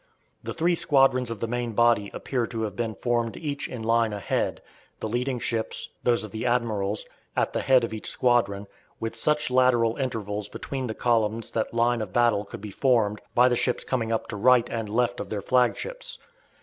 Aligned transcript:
The 0.41 0.55
three 0.55 0.73
squadrons 0.73 1.29
of 1.29 1.41
the 1.41 1.47
main 1.47 1.73
body 1.73 2.09
appear 2.11 2.47
to 2.47 2.63
have 2.63 2.75
been 2.75 2.95
formed 2.95 3.37
each 3.37 3.67
in 3.67 3.83
line 3.83 4.13
ahead, 4.13 4.59
the 4.99 5.07
leading 5.07 5.37
ships, 5.37 5.89
those 6.03 6.23
of 6.23 6.31
the 6.31 6.43
admirals, 6.43 7.05
at 7.37 7.53
the 7.53 7.61
head 7.61 7.83
of 7.83 7.93
each 7.93 8.09
squadron, 8.09 8.65
with 8.99 9.15
such 9.15 9.51
lateral 9.51 9.97
intervals 9.97 10.49
between 10.49 10.87
the 10.87 10.95
columns 10.95 11.51
that 11.51 11.71
line 11.75 12.01
of 12.01 12.13
battle 12.13 12.45
could 12.45 12.61
be 12.61 12.71
formed, 12.71 13.21
by 13.35 13.47
the 13.47 13.55
ships 13.55 13.83
coming 13.83 14.11
up 14.11 14.25
to 14.29 14.35
right 14.37 14.67
and 14.71 14.89
left 14.89 15.19
of 15.19 15.29
their 15.29 15.39
flagships. 15.43 16.17